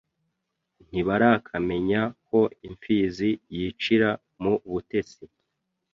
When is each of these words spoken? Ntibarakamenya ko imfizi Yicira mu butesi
Ntibarakamenya 0.89 2.01
ko 2.27 2.39
imfizi 2.67 3.29
Yicira 3.57 4.09
mu 4.41 4.53
butesi 4.71 5.25